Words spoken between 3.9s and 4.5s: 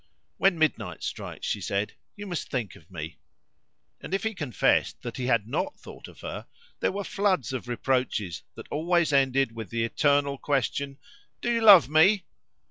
And if he